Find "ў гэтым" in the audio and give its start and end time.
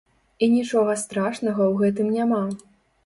1.71-2.07